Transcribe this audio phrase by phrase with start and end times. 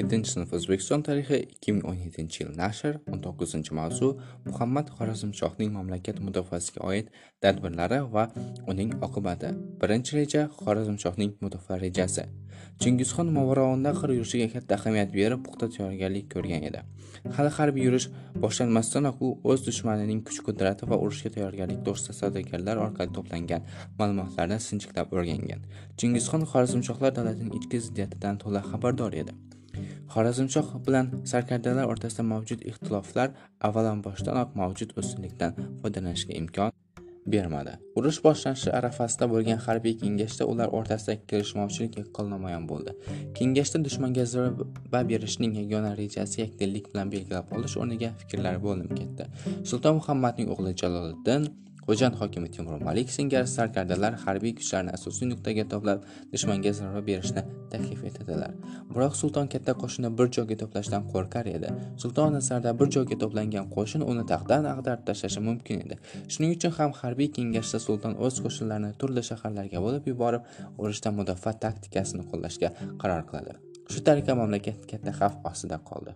[0.00, 4.08] 7 sinf O'zbekiston tarixi 2017 yil nashr 19 mavzu
[4.46, 7.10] Muhammad Xorazmshohning mamlakat mudofaasiga oid
[7.44, 8.24] tadbirlari va
[8.72, 9.50] uning oqibati.
[9.82, 12.24] Birinchi reja Xorazmshohning mudofaa rejasi.
[12.80, 16.80] Chingizxon Movarounnahr yurishiga katta ahamiyat berib, puxta tayyorgarlik ko'rgan edi.
[17.36, 18.08] Hali harbiy yurish
[18.44, 23.68] boshlanmasdanoq u o'z dushmanining kuch-qudrati va urushga tayyorgarlik to'g'risida savdogarlar orqali to'plangan
[24.00, 25.68] ma'lumotlarni sinchiklab o'rgangan.
[25.98, 29.38] Chingizxon Xorazmshohlar davlatining ichki ziddiyatidan to'la xabardor edi.
[30.10, 33.28] Xorazmshoh bilan sarkardalar o'rtasida mavjud ixtiloflar
[33.68, 36.72] avvalamboshdanoq mavjud ustunlikdan foydalanishga imkon
[37.34, 37.76] bermadi.
[37.98, 42.96] Urush boshlanishi arafasida bo'lgan harbiy kengashda ular o'rtasida kelishmovchilik yaqqol namoyon bo'ldi.
[43.38, 49.28] Kengashda dushmanga zarba berishning yagona rejasi yakdillik bilan belgilab olish o'rniga fikrlar bo'linib ketdi.
[49.70, 51.50] Sulton Muhammadning o'g'li Jaloliddin
[51.90, 56.04] Xo'jand hokimi Temur Malik singari sarkardalar harbiy kuchlarni asosiy nuqtaga to'plab
[56.34, 58.52] dushmanga zarba berishni taklif etadilar.
[58.92, 61.72] Biroq sulton katta qo'shinni bir joyga to'plashdan qo'rqar edi.
[62.02, 65.98] Sulton nazarida bir joyga to'plangan qo'shin uni taxtdan ag'darib tashlashi mumkin edi.
[66.32, 70.42] Shuning uchun ham harbiy kengashda sulton o'z qo'shinlarini turli shaharlarga bo'lib yuborib,
[70.80, 72.70] urushda mudofaa taktikasini qo'llashga
[73.02, 73.56] qaror qiladi.
[73.92, 76.14] Shu tariqa mamlakat katta xavf ostida qoldi.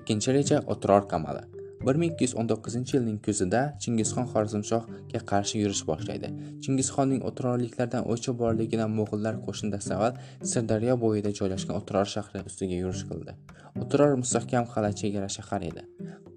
[0.00, 1.57] Ikkinchi reja o'tirar qamali.
[1.88, 6.28] 1219 yilning kuzida Chingizxon Xorazmshohga qarshi yurish boshlaydi.
[6.64, 10.18] Chingizxonning o'tirorliklardan o'chi borligidan mo'g'ullar qo'shin dastavval
[10.52, 13.36] Sirdaryo bo'yida joylashgan O'tiror shahri ustiga yurish qildi.
[13.82, 15.86] O'tiror mustahkam qal'a chegara shahar edi.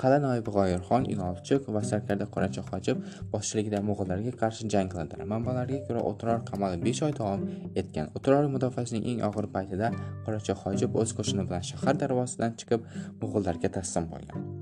[0.02, 6.08] Qal'a noibi G'oyirxon Inovchuk va sarkarda Qoracha Hojib boshchiligida mo'g'ullarga qarshi jang qiladi Manbalarga ko'ra
[6.14, 7.46] O'tiror qamali besh oy davom
[7.84, 8.10] etgan.
[8.18, 9.94] O'tiror mudofaasining eng og'ir paytida
[10.26, 12.92] Qoracha Hojib o'z qo'shini bilan shahar darvozasidan chiqib
[13.22, 14.61] mo'g'ullarga taslim bo'lgan.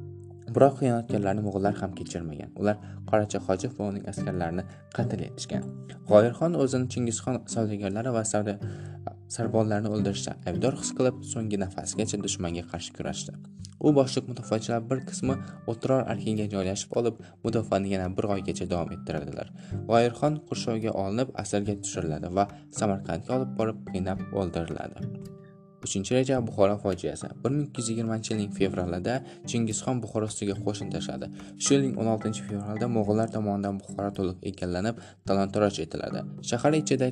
[0.56, 2.52] Biroq xiyonatkorlarni mo'g'ullar ham kechirmagan.
[2.62, 2.78] Ular
[3.10, 4.64] Qoracha Hojib va uning askarlarini
[4.98, 5.64] qatl etishgan.
[6.10, 8.58] G'oyirxon o'zini Chingizxon savdogarlari va savdo
[9.36, 13.38] sarbonlarni o'ldirishda aybdor his qilib, so'nggi nafasgacha dushmanga qarshi kurashdi.
[13.86, 15.36] U boshliq mudofaachilar bir qismi
[15.72, 19.52] O'tiror arkiga joylashib olib, mudofaani yana bir oygacha davom ettiradilar.
[19.92, 22.48] G'oyirxon qurshovga olinib, asirga tushiriladi va
[22.80, 25.38] Samarqandga olib borib qiynab o'ldiriladi.
[25.86, 27.28] Uchinchi reja Buxoro fojiasi.
[27.44, 29.16] 1220 yilning fevralida
[29.50, 31.30] Chingizxon Buxoro ustiga qo'shin tashladi.
[31.64, 36.26] Shu yilning 16 fevralida mo'g'ullar tomonidan Buxoro to'liq egallanib, talon-taroj etiladi.
[36.50, 37.12] Shahar ichida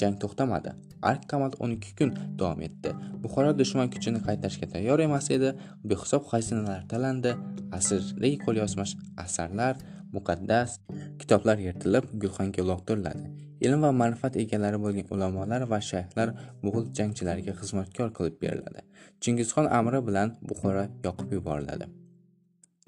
[0.00, 0.74] jang to'xtamadi.
[1.10, 2.10] Ark qamal 12 kun
[2.40, 2.90] davom etdi.
[3.22, 5.54] Buxoro dushman kuchini qaytarishga tayyor emas edi.
[5.90, 7.32] Behisob xazinalar talandi,
[7.78, 8.84] asrlik qo'lyozma
[9.24, 9.74] asarlar,
[10.16, 10.80] muqaddas
[11.20, 13.24] kitoblar yirtilib, gulxanga uloqtiriladi.
[13.66, 16.28] ilm va ma'rifat egalari bo'lgan ulamolar va shayxlar
[16.64, 18.80] mo'g'ul jangchilariga xizmatkor qilib beriladi.
[19.22, 21.86] Chingizxon amri bilan buxoro yoqib yuboriladi.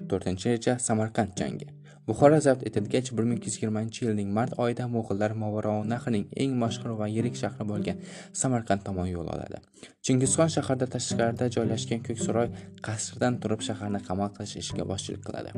[0.09, 1.67] To'rtinchi reja samarqand jangi.
[2.07, 8.01] Buxoro zabt etilgach 1220 yilning mart oyida mo'g'ullar movarounahrning eng mashhur va yirik shahri bo'lgan
[8.41, 9.61] samarqand tomon yo'l oladi.
[10.05, 12.49] Chingizxon shaharda tashqarida joylashgan ko'ksaroy
[12.87, 15.51] qasridan turib shaharni qamal qilish ishiga boshchilik qiladi.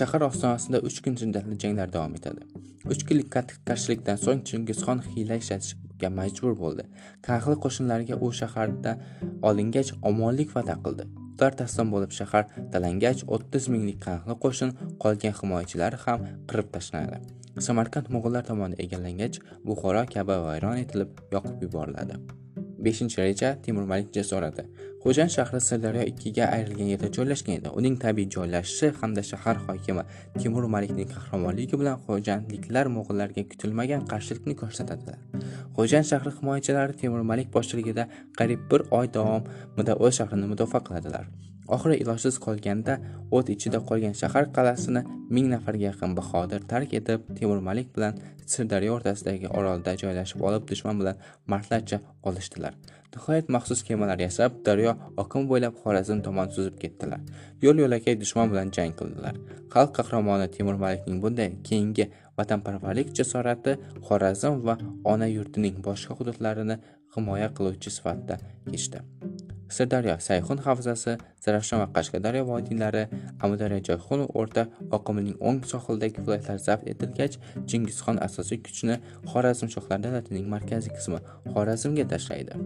[0.00, 2.42] Shahar ostonasida 3 kun shiddatli janglar davom etadi.
[2.92, 6.88] Uch kunlik qattiq qarshilikdan so'ng chingizxon hiyla ishlatishga majbur bo'ldi.
[7.28, 8.96] Qahli qo'shinlariga u shaharda
[9.50, 11.21] olingach omonlik va'da qildi.
[11.42, 12.44] Ular taslim bo'lib shahar
[12.74, 14.70] talangach 30 minglik qanqli qo'shin
[15.04, 22.20] qolgan himoyachilari ham qirib tashlanadi samarqand mo'g'ullar tomonidan egallangach buxoro kabi vayron etilib yoqib yuboriladi
[22.82, 24.64] 5 reja temur Malik jasorati.
[25.02, 27.70] Xo'jand shahri Sirdaryo ikkiga ayrilgan yerda joylashgan edi.
[27.78, 30.04] Uning tabiiy joylashishi hamda shahar hokimi
[30.36, 35.18] temur Malikning qahramonligi bilan xo'jandliklar mo'g'illarga kutilmagan qarshilikni ko'rsatadilar.
[35.78, 38.04] Xo'jand shahri himoyachilari temur Malik boshchiligida
[38.38, 41.26] qariyb bir oy davomida o'z shahrini mudofaa qiladilar.
[41.68, 42.98] Oxiri ilojsiz qolganda
[43.30, 45.02] o't ichida qolgan shahar qal'asini
[45.34, 48.18] ming nafarga yaqin bahodir tark etib, Temur Malik bilan
[48.52, 52.74] Sirdaryo o'rtasidagi orolda joylashib olib, dushman bilan mardlarcha olishdilar.
[53.14, 57.20] Nihoyat maxsus kemalar yasab, daryo oqim bo'ylab Xorazm tomon suzib ketdilar.
[57.64, 59.38] Yo'l-yo'lakay dushman bilan jang qildilar.
[59.74, 62.08] Xalq qahramoni Temur Malikning bunday keyingi
[62.38, 63.76] vatanparvarlik jasorati
[64.08, 64.78] Xorazm va
[65.14, 66.80] ona yurtining boshqa hududlarini
[67.16, 68.40] himoya qiluvchi sifatida
[68.70, 69.04] kechdi.
[69.72, 73.04] Sirdaryo, Sayxun havzasi, Zarafshon va Qashqadaryo vodiylari,
[73.44, 74.66] Amudaryo joyxun o'rta
[74.98, 77.38] oqimining o'ng sohilidagi viloyatlar zabt etilgach,
[77.68, 78.98] Chingizxon asosiy kuchni
[79.32, 81.22] Xorazm shohlar davlatining markaziy qismi
[81.54, 82.60] Xorazmga tashlaydi.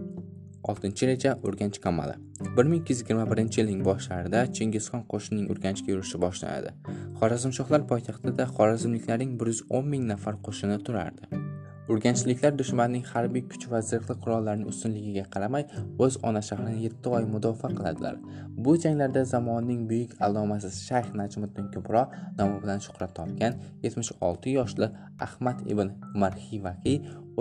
[0.67, 2.17] 6 reja Urganch qamali.
[2.59, 6.73] 1221 yilning boshlarida Chingizxon qo'shinining Urganchga yurishi boshlanadi.
[7.19, 11.46] xorazmshohlar poytaxtida xorazmliklarning 110 ming nafar qo'shini turardi.
[11.93, 15.63] Urganchliklar dushmanning harbiy kuch va zirhli qurollarning ustunligiga qaramay
[16.05, 18.17] o'z ona shahrini 7 oy mudofaa qiladilar.
[18.65, 22.03] Bu janglarda zamonning buyuk allomasi Shayx Najmiddin Kubro
[22.39, 24.91] nomi bilan shuhrat topgan 76 yoshli
[25.29, 26.33] Ahmad ibn Umar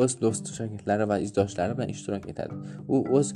[0.02, 2.54] o'z do'st shogirdlari va izdoshlari bilan ishtirok etadi.
[2.94, 3.32] U o'z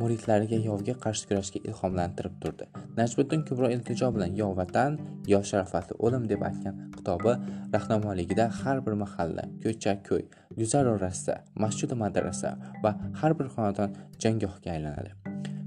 [0.00, 2.68] muridlariga yovga qarshi kurashga ilhomlantirib turdi.
[3.00, 4.98] Najmiddin kubro iltijo bilan yo vatan
[5.32, 7.34] yo sharofatli o'lim deb aytgan kitobi
[7.74, 10.24] rahnamoligida har bir mahalla ko'cha ko'y
[10.60, 12.50] guzar orasida masjid madrasa
[12.84, 13.90] va har bir xonadon
[14.22, 15.10] janggohga aylanadi.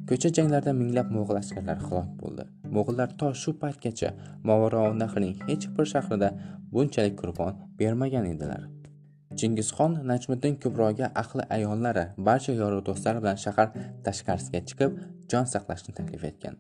[0.10, 2.44] Ko'cha janglarda minglab mo'g'ul askarlari halok bo'ldi.
[2.76, 4.10] Mo'g'ullar to shu paytgacha
[4.50, 6.30] movarounnahrining hech bir shahrida
[6.74, 8.62] bunchalik qurbon bermagan edilar.
[9.40, 13.68] Chingizxon najmiddin kubroga ahli ayollari barcha yoru do'stlari bilan shahar
[14.08, 14.98] tashqarisiga chiqib
[15.32, 16.58] jon saqlashni taklif etgan.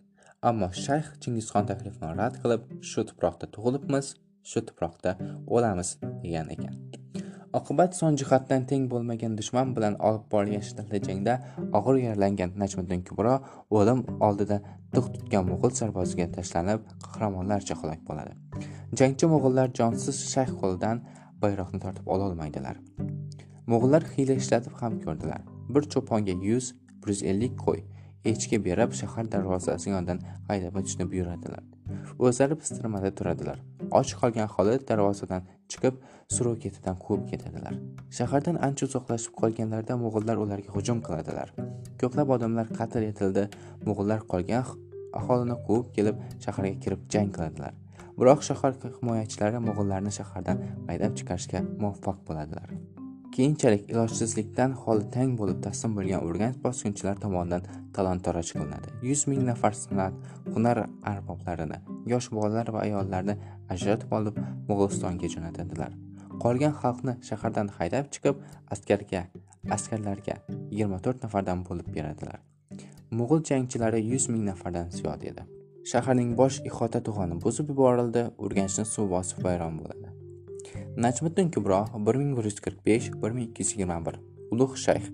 [0.49, 2.61] Ammo shayx chingizxon taklifini rad qilib
[2.91, 4.13] shu tuproqda tug'ilibmiz
[4.51, 5.11] shu tuproqda
[5.55, 5.89] o'lamiz
[6.23, 6.73] degan ekan.
[7.59, 11.33] Oqibat son jihatdan teng bo'lmagan dushman bilan olib borilgan shiddatli jangda
[11.79, 13.35] og'ir yaralangan najmiddin kubro
[13.77, 14.57] o'lim oldida
[14.95, 18.33] tig' tutgan mo'g'ul sarboziga tashlanib qahramonlarcha halok bo'ladi.
[18.99, 21.01] Jangchi mo'g'ullar jonsiz shayx qo'lidan
[21.43, 22.75] bayroqni tortib ololmaydilar.
[23.71, 25.41] Mo'g'ullar hiyla ishlatib ham ko'rdilar.
[25.73, 27.81] Bir cho'ponga yuz bir yuz ellik qo'y.
[28.31, 31.63] Echki berib shahar darvozasi yonidan haydab o'tishni buyuradilar.
[32.19, 33.59] O'zlari pistirmada turadilar.
[33.99, 35.41] Och qolgan holda darvozadan
[35.71, 35.95] chiqib
[36.35, 37.73] suruv ketidan quvib ketadilar.
[38.17, 41.53] Shahardan ancha uzoqlashib qolganlarida mo'g'ullar ularga hujum qiladilar.
[42.01, 43.43] Ko'plab odamlar qatl etildi.
[43.87, 44.63] Mo'g'illar qolgan
[45.19, 46.15] aholini quvib kelib
[46.45, 47.73] shaharga kirib jang qiladilar.
[48.19, 52.69] Biroq shahar himoyachilari mo'g'ullarni shahardan haydab chiqarishga muvaffaq bo'ladilar.
[53.35, 58.89] Keyinchalik ilojsizlikdan holi tang bo'lib taslim bo'lgan urganch bosqinchilar tomonidan talon toroj qilinadi.
[59.09, 60.13] Yuz ming nafar san'at
[60.55, 60.83] hunar
[61.13, 61.79] arboblarini
[62.13, 63.35] yosh bolalar va ayollarni
[63.75, 65.91] ajratib olib mo'g'ulistonga jo'natadilar
[66.43, 68.43] qolgan xalqni shahardan haydab chiqib
[68.75, 69.23] askarga
[69.75, 72.39] askarlarga yigirma to'rt nafardan bo'lib beradilar.
[73.19, 75.43] Mo'g'ul jangchilari yuz ming nafardan ziyod edi.
[75.91, 80.07] Shaharning bosh ihota to'g'oni buzib yuborildi urganchni suv bosib vayron bo'ladi.
[81.05, 84.17] Najmiddin kubro 1145-1221
[84.53, 85.05] ulug' shayx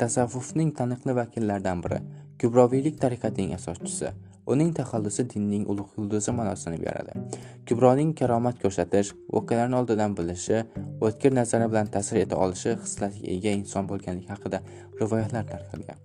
[0.00, 1.98] tasavvufning taniqli vakillaridan biri
[2.42, 4.08] kubroviylik tariqatining asoschisi
[4.54, 7.12] uning taxallusi dinning ulug' yulduzi ma'nosini beradi.
[7.68, 10.56] Kubroning karomat ko'rsatish voqealarni oldidan bilishi
[11.08, 14.58] o'tkir nazari bilan ta'sir eta olishi xislatiga ega inson bo'lganligi haqida
[15.00, 15.98] rivoyatlar tarqalgan.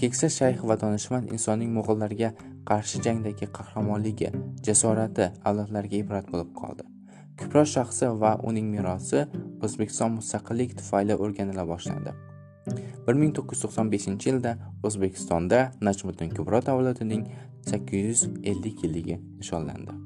[0.00, 2.30] Keksa shayx va donishmand insonning mo'g'illarga
[2.70, 4.30] qarshi jangdagi qahramonligi
[4.68, 6.86] jasorati avlodlarga ibrat bo'lib qoldi.
[7.40, 9.24] Kubro shaxsi va uning merosi
[9.68, 12.14] o'zbekiston mustaqillik tufayli o'rganila boshlandi.
[13.10, 14.56] 1995 yilda
[14.88, 15.60] o'zbekistonda
[15.90, 17.28] najmiddin kubro davlatining
[17.74, 20.03] 850 yilligi nishonlandi.